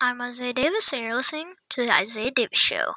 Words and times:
I'm 0.00 0.20
Isaiah 0.20 0.52
Davis, 0.52 0.92
and 0.92 1.02
you're 1.02 1.14
listening 1.14 1.54
to 1.70 1.86
the 1.86 1.92
Isaiah 1.92 2.32
Davis 2.32 2.58
Show. 2.58 2.94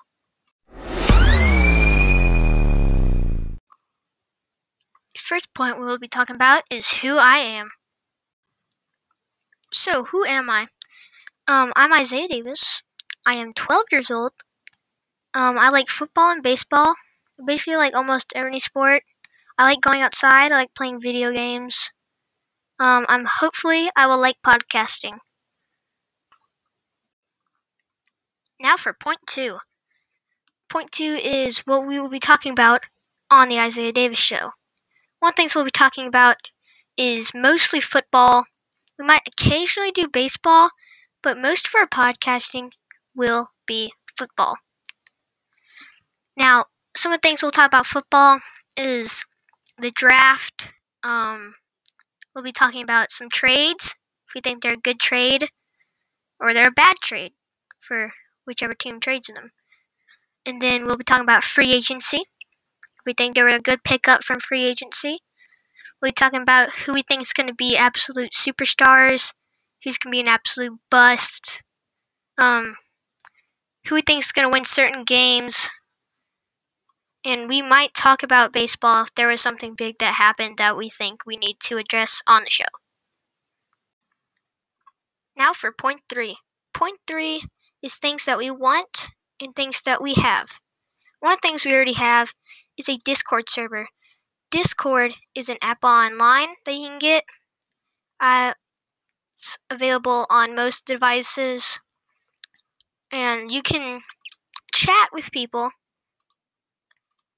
First 5.15 5.53
point 5.53 5.77
we 5.77 5.85
will 5.85 5.99
be 5.99 6.07
talking 6.07 6.35
about 6.35 6.63
is 6.71 6.99
who 6.99 7.17
I 7.17 7.37
am. 7.37 7.69
So, 9.71 10.05
who 10.05 10.25
am 10.25 10.49
I? 10.49 10.67
Um, 11.47 11.71
I'm 11.75 11.93
Isaiah 11.93 12.27
Davis. 12.27 12.81
I 13.27 13.35
am 13.35 13.53
12 13.53 13.83
years 13.91 14.09
old. 14.09 14.31
Um, 15.33 15.57
I 15.59 15.69
like 15.69 15.89
football 15.89 16.31
and 16.31 16.41
baseball. 16.41 16.95
Basically, 17.45 17.75
like 17.75 17.93
almost 17.93 18.33
every 18.35 18.59
sport. 18.59 19.03
I 19.57 19.65
like 19.65 19.81
going 19.81 20.01
outside. 20.01 20.51
I 20.51 20.55
like 20.55 20.73
playing 20.73 21.01
video 21.01 21.31
games. 21.31 21.91
Um, 22.79 23.05
I'm 23.07 23.25
hopefully 23.25 23.89
I 23.95 24.07
will 24.07 24.19
like 24.19 24.37
podcasting. 24.45 25.19
Now 28.59 28.75
for 28.75 28.93
point 28.93 29.19
two. 29.27 29.57
Point 30.69 30.91
two 30.91 31.17
is 31.21 31.59
what 31.59 31.85
we 31.85 31.99
will 31.99 32.09
be 32.09 32.19
talking 32.19 32.51
about 32.51 32.81
on 33.29 33.49
the 33.49 33.59
Isaiah 33.59 33.91
Davis 33.91 34.19
Show. 34.19 34.51
One 35.19 35.33
things 35.33 35.55
we'll 35.55 35.65
be 35.65 35.71
talking 35.71 36.07
about 36.07 36.51
is 36.97 37.33
mostly 37.33 37.79
football. 37.79 38.45
We 38.97 39.05
might 39.05 39.27
occasionally 39.27 39.91
do 39.91 40.07
baseball, 40.07 40.69
but 41.21 41.37
most 41.37 41.67
of 41.67 41.73
our 41.77 41.87
podcasting 41.87 42.71
will 43.15 43.49
be 43.65 43.91
football. 44.17 44.57
Now, 46.35 46.65
some 46.95 47.11
of 47.11 47.19
the 47.21 47.27
things 47.27 47.41
we'll 47.41 47.51
talk 47.51 47.67
about 47.67 47.85
football 47.85 48.39
is 48.75 49.25
the 49.77 49.91
draft. 49.91 50.73
Um, 51.03 51.55
we'll 52.33 52.43
be 52.43 52.51
talking 52.51 52.81
about 52.81 53.11
some 53.11 53.29
trades, 53.29 53.97
if 54.27 54.33
we 54.33 54.41
think 54.41 54.61
they're 54.61 54.73
a 54.73 54.77
good 54.77 54.99
trade 54.99 55.49
or 56.39 56.53
they're 56.53 56.69
a 56.69 56.71
bad 56.71 56.95
trade 57.01 57.33
for 57.79 58.13
whichever 58.47 58.73
team 58.73 58.99
trades 58.99 59.27
them. 59.27 59.51
And 60.45 60.61
then 60.61 60.85
we'll 60.85 60.97
be 60.97 61.03
talking 61.03 61.25
about 61.25 61.43
free 61.43 61.73
agency. 61.73 62.23
We 63.05 63.13
think 63.13 63.35
they 63.35 63.43
were 63.43 63.49
a 63.49 63.59
good 63.59 63.83
pickup 63.83 64.23
from 64.23 64.39
free 64.39 64.63
agency. 64.63 65.19
We'll 66.01 66.09
be 66.09 66.13
talking 66.13 66.41
about 66.41 66.71
who 66.71 66.93
we 66.93 67.01
think 67.01 67.21
is 67.21 67.33
going 67.33 67.47
to 67.47 67.53
be 67.53 67.75
absolute 67.77 68.31
superstars, 68.31 69.33
who's 69.83 69.97
going 69.97 70.11
to 70.11 70.15
be 70.15 70.21
an 70.21 70.27
absolute 70.27 70.79
bust, 70.89 71.63
um, 72.37 72.75
who 73.87 73.95
we 73.95 74.01
think 74.01 74.21
is 74.21 74.31
going 74.31 74.47
to 74.47 74.51
win 74.51 74.65
certain 74.65 75.03
games. 75.03 75.69
And 77.25 77.49
we 77.49 77.61
might 77.61 77.93
talk 77.93 78.23
about 78.23 78.53
baseball 78.53 79.03
if 79.03 79.15
there 79.15 79.27
was 79.27 79.41
something 79.41 79.75
big 79.75 79.97
that 79.99 80.13
happened 80.13 80.57
that 80.57 80.77
we 80.77 80.89
think 80.89 81.25
we 81.25 81.35
need 81.35 81.57
to 81.61 81.77
address 81.77 82.21
on 82.27 82.43
the 82.45 82.49
show. 82.49 82.65
Now 85.35 85.51
for 85.51 85.71
point 85.71 86.01
three. 86.09 86.37
Point 86.73 86.99
three 87.07 87.43
is 87.87 87.95
things 87.95 88.25
that 88.25 88.37
we 88.37 88.51
want 88.51 89.09
and 89.41 89.55
things 89.55 89.81
that 89.83 90.01
we 90.01 90.13
have. 90.15 90.59
One 91.21 91.33
of 91.33 91.39
the 91.41 91.47
things 91.47 91.63
we 91.63 91.73
already 91.73 91.93
have 91.93 92.33
is 92.77 92.89
a 92.89 92.97
Discord 93.05 93.49
server. 93.49 93.87
Discord 94.51 95.13
is 95.33 95.47
an 95.47 95.57
app 95.61 95.83
online 95.83 96.49
that 96.65 96.75
you 96.75 96.89
can 96.89 96.99
get. 96.99 97.23
Uh, 98.19 98.53
it's 99.35 99.57
available 99.69 100.25
on 100.29 100.55
most 100.55 100.85
devices, 100.85 101.79
and 103.11 103.51
you 103.51 103.61
can 103.61 104.01
chat 104.73 105.09
with 105.13 105.31
people 105.31 105.71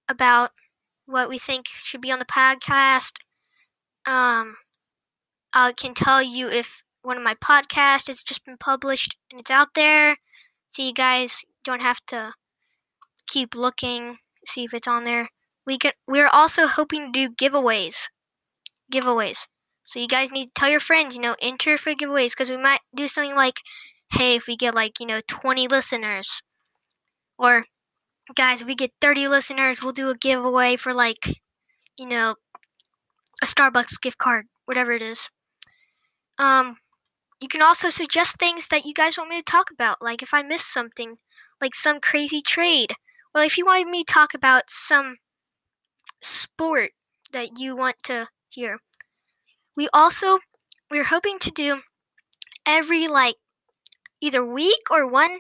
about 0.10 0.52
what 1.06 1.30
we 1.30 1.38
think 1.38 1.68
should 1.68 2.02
be 2.02 2.12
on 2.12 2.20
the 2.20 2.26
podcast. 2.26 3.20
Um, 4.06 4.56
I 5.54 5.74
can 5.74 5.94
tell 5.94 6.24
you 6.24 6.50
if 6.50 6.84
one 7.04 7.18
of 7.18 7.24
my 7.24 7.36
podcasts 7.36 8.08
has 8.08 8.24
just 8.24 8.46
been 8.46 8.58
published 8.58 9.16
and 9.32 9.40
it's 9.40 9.52
out 9.52 9.70
there, 9.76 10.18
so 10.70 10.84
you 10.84 10.94
guys 10.94 11.44
don't 11.64 11.82
have 11.82 12.02
to 12.08 12.34
keep 13.28 13.56
looking, 13.56 14.18
see 14.46 14.64
if 14.64 14.74
it's 14.74 14.88
on 14.88 15.04
there. 15.04 15.30
We 15.66 15.78
can. 15.78 15.92
We're 16.08 16.30
also 16.32 16.68
hoping 16.68 17.12
to 17.12 17.28
do 17.28 17.36
giveaways. 17.36 18.10
Giveaways. 18.92 19.48
So 19.84 20.00
you 20.00 20.08
guys 20.08 20.32
need 20.32 20.46
to 20.48 20.52
tell 20.56 20.70
your 20.70 20.80
friends, 20.80 21.16
you 21.16 21.22
know, 21.22 21.36
enter 21.42 21.78
for 21.78 21.94
giveaways 21.94 22.32
because 22.32 22.50
we 22.50 22.58
might 22.58 22.82
do 22.96 23.08
something 23.08 23.36
like, 23.36 23.56
hey, 24.14 24.36
if 24.36 24.48
we 24.48 24.56
get 24.58 24.76
like 24.76 25.00
you 25.00 25.06
know 25.08 25.22
20 25.28 25.68
listeners, 25.68 26.42
or 27.38 27.66
guys, 28.36 28.62
if 28.62 28.68
we 28.68 28.76
get 28.76 28.92
30 29.02 29.28
listeners, 29.28 29.82
we'll 29.84 29.94
do 29.94 30.10
a 30.10 30.18
giveaway 30.18 30.76
for 30.78 30.94
like, 30.94 31.40
you 32.00 32.08
know, 32.08 32.36
a 33.42 33.46
Starbucks 33.46 34.00
gift 34.00 34.18
card, 34.18 34.48
whatever 34.66 34.92
it 34.94 35.02
is. 35.02 35.30
Um, 36.38 36.78
you 37.42 37.48
can 37.48 37.62
also 37.62 37.90
suggest 37.90 38.38
things 38.38 38.68
that 38.68 38.86
you 38.86 38.94
guys 38.94 39.18
want 39.18 39.30
me 39.30 39.38
to 39.38 39.44
talk 39.44 39.72
about, 39.72 40.02
like 40.02 40.22
if 40.22 40.34
I 40.34 40.42
missed 40.42 40.72
something, 40.72 41.18
like 41.62 41.76
some 41.76 42.00
crazy 42.00 42.42
trade, 42.42 42.94
or 43.34 43.42
if 43.42 43.58
you 43.58 43.66
wanted 43.66 43.88
me 43.88 44.04
to 44.04 44.14
talk 44.14 44.34
about 44.34 44.70
some 44.70 45.18
sport 46.22 46.92
that 47.32 47.58
you 47.58 47.76
want 47.76 47.98
to 48.04 48.28
hear. 48.50 48.80
We 49.76 49.88
also 49.94 50.40
we're 50.92 51.06
hoping 51.06 51.40
to 51.40 51.52
do 51.52 51.82
every 52.66 53.08
like 53.08 53.36
either 54.22 54.46
week 54.46 54.92
or 54.92 55.10
one 55.10 55.40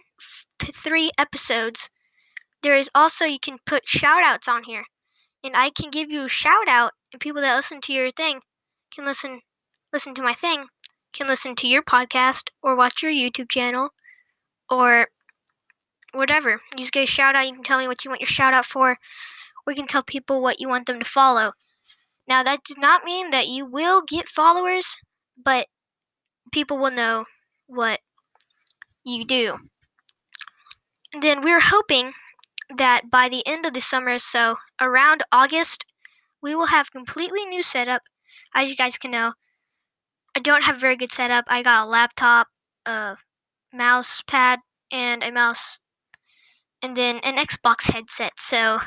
to 0.59 0.71
three 0.71 1.11
episodes. 1.17 1.89
There 2.61 2.75
is 2.75 2.89
also 2.93 3.25
you 3.25 3.39
can 3.39 3.57
put 3.65 3.87
shout 3.87 4.23
outs 4.23 4.47
on 4.47 4.63
here. 4.63 4.83
And 5.43 5.55
I 5.55 5.69
can 5.69 5.89
give 5.89 6.11
you 6.11 6.25
a 6.25 6.29
shout 6.29 6.67
out 6.67 6.91
and 7.11 7.19
people 7.19 7.41
that 7.41 7.55
listen 7.55 7.81
to 7.81 7.93
your 7.93 8.11
thing 8.11 8.41
can 8.93 9.05
listen 9.05 9.41
listen 9.93 10.13
to 10.15 10.21
my 10.21 10.33
thing 10.33 10.65
can 11.13 11.27
listen 11.27 11.55
to 11.55 11.67
your 11.67 11.83
podcast 11.83 12.49
or 12.61 12.75
watch 12.75 13.01
your 13.01 13.11
YouTube 13.11 13.49
channel 13.49 13.89
or 14.69 15.07
whatever. 16.13 16.61
You 16.71 16.77
just 16.77 16.91
get 16.91 17.03
a 17.03 17.07
shout 17.07 17.35
out. 17.35 17.47
You 17.47 17.53
can 17.53 17.63
tell 17.63 17.79
me 17.79 17.87
what 17.87 18.03
you 18.03 18.11
want 18.11 18.21
your 18.21 18.27
shout 18.27 18.53
out 18.53 18.65
for. 18.65 18.97
We 19.65 19.75
can 19.75 19.87
tell 19.87 20.03
people 20.03 20.41
what 20.41 20.59
you 20.59 20.67
want 20.67 20.87
them 20.87 20.99
to 20.99 21.05
follow. 21.05 21.51
Now, 22.27 22.43
that 22.43 22.63
does 22.63 22.77
not 22.77 23.03
mean 23.03 23.31
that 23.31 23.47
you 23.47 23.65
will 23.65 24.01
get 24.07 24.27
followers, 24.27 24.97
but 25.43 25.67
people 26.51 26.77
will 26.77 26.91
know 26.91 27.25
what 27.67 27.99
you 29.03 29.25
do. 29.25 29.57
And 31.13 31.23
then 31.23 31.41
we're 31.41 31.61
hoping 31.61 32.11
that 32.75 33.09
by 33.09 33.29
the 33.29 33.45
end 33.47 33.65
of 33.65 33.73
the 33.73 33.81
summer, 33.81 34.19
so 34.19 34.57
around 34.79 35.23
August, 35.31 35.85
we 36.41 36.53
will 36.53 36.67
have 36.67 36.91
completely 36.91 37.45
new 37.45 37.63
setup. 37.63 38.03
As 38.53 38.69
you 38.69 38.75
guys 38.75 38.97
can 38.97 39.11
know, 39.11 39.33
I 40.39 40.41
don't 40.41 40.63
have 40.63 40.77
a 40.77 40.79
very 40.79 40.95
good 40.95 41.11
setup. 41.11 41.43
I 41.49 41.61
got 41.61 41.85
a 41.85 41.89
laptop, 41.89 42.47
a 42.85 43.17
mouse 43.73 44.21
pad, 44.25 44.59
and 44.89 45.21
a 45.21 45.33
mouse, 45.33 45.79
and 46.81 46.95
then 46.95 47.17
an 47.25 47.35
Xbox 47.35 47.91
headset. 47.91 48.39
So, 48.39 48.79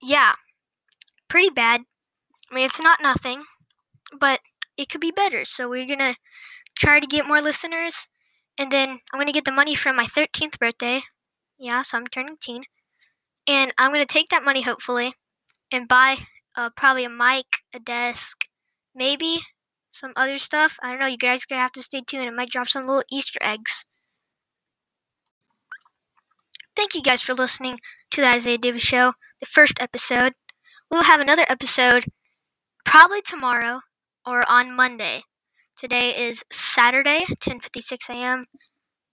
yeah, 0.00 0.32
pretty 1.28 1.50
bad. 1.50 1.82
I 2.50 2.54
mean, 2.54 2.64
it's 2.64 2.80
not 2.80 3.02
nothing, 3.02 3.42
but 4.18 4.40
it 4.78 4.88
could 4.88 5.02
be 5.02 5.10
better. 5.10 5.44
So, 5.44 5.68
we're 5.68 5.86
gonna 5.86 6.14
try 6.78 6.98
to 6.98 7.06
get 7.06 7.28
more 7.28 7.42
listeners, 7.42 8.08
and 8.56 8.72
then 8.72 9.00
I'm 9.12 9.20
gonna 9.20 9.30
get 9.30 9.44
the 9.44 9.52
money 9.52 9.74
from 9.74 9.94
my 9.94 10.06
13th 10.06 10.58
birthday. 10.58 11.02
Yeah, 11.58 11.82
so 11.82 11.98
I'm 11.98 12.06
turning 12.06 12.38
teen. 12.40 12.62
And 13.46 13.72
I'm 13.76 13.92
gonna 13.92 14.06
take 14.06 14.30
that 14.30 14.42
money, 14.42 14.62
hopefully, 14.62 15.16
and 15.70 15.86
buy 15.86 16.16
uh, 16.56 16.70
probably 16.74 17.04
a 17.04 17.10
mic, 17.10 17.44
a 17.74 17.78
desk, 17.78 18.46
maybe 18.94 19.40
some 19.96 20.12
other 20.14 20.38
stuff. 20.38 20.78
I 20.82 20.90
don't 20.90 21.00
know. 21.00 21.06
You 21.06 21.16
guys 21.16 21.42
are 21.42 21.46
gonna 21.48 21.62
have 21.62 21.72
to 21.72 21.82
stay 21.82 22.02
tuned. 22.06 22.26
It 22.26 22.34
might 22.34 22.50
drop 22.50 22.68
some 22.68 22.86
little 22.86 23.02
Easter 23.10 23.38
eggs. 23.40 23.84
Thank 26.76 26.94
you 26.94 27.02
guys 27.02 27.22
for 27.22 27.32
listening 27.32 27.78
to 28.10 28.20
the 28.20 28.28
Isaiah 28.28 28.58
Davis 28.58 28.82
Show, 28.82 29.14
the 29.40 29.46
first 29.46 29.80
episode. 29.80 30.34
We'll 30.90 31.04
have 31.04 31.20
another 31.20 31.46
episode 31.48 32.04
probably 32.84 33.22
tomorrow 33.22 33.80
or 34.26 34.44
on 34.48 34.76
Monday. 34.76 35.22
Today 35.76 36.10
is 36.10 36.44
Saturday, 36.52 37.24
10:56 37.40 38.10
a.m. 38.10 38.46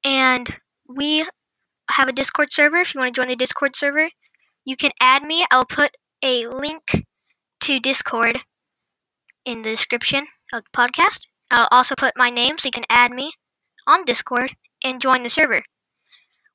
and 0.04 0.60
we 0.88 1.26
have 1.92 2.10
a 2.10 2.14
Discord 2.14 2.52
server. 2.52 2.78
If 2.78 2.94
you 2.94 3.00
want 3.00 3.16
to 3.16 3.22
join 3.22 3.30
the 3.30 3.36
Discord 3.36 3.76
server, 3.76 4.10
you 4.66 4.76
can 4.76 4.92
add 5.00 5.24
me. 5.24 5.46
I'll 5.50 5.66
put 5.66 5.92
a 6.22 6.48
link 6.48 7.06
to 7.62 7.80
Discord 7.80 8.42
in 9.46 9.62
the 9.62 9.70
description 9.70 10.28
podcast. 10.76 11.28
I'll 11.52 11.68
also 11.72 11.96
put 11.96 12.14
my 12.18 12.30
name 12.30 12.58
so 12.58 12.68
you 12.68 12.72
can 12.72 12.86
add 12.90 13.12
me 13.12 13.32
on 13.88 14.06
Discord 14.06 14.54
and 14.84 15.02
join 15.02 15.24
the 15.24 15.30
server. 15.30 15.64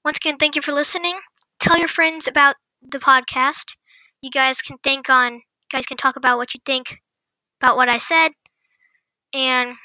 Once 0.05 0.19
again, 0.19 0.37
thank 0.39 0.56
you 0.56 0.62
for 0.62 0.73
listening. 0.73 1.19
Tell 1.61 1.79
your 1.79 1.89
friends 1.89 2.27
about 2.27 2.56
the 2.83 2.99
podcast. 2.99 3.77
You 4.23 4.31
guys 4.31 4.62
can 4.62 4.79
think 4.83 5.09
on, 5.11 5.35
you 5.35 5.41
guys 5.71 5.87
can 5.87 5.97
talk 5.97 6.17
about 6.17 6.39
what 6.39 6.55
you 6.55 6.61
think 6.65 6.99
about 7.61 7.77
what 7.77 7.89
I 7.89 7.99
said. 7.99 8.33
And 9.35 9.77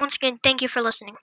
once 0.00 0.16
again, 0.16 0.38
thank 0.42 0.62
you 0.62 0.68
for 0.68 0.82
listening. 0.82 1.16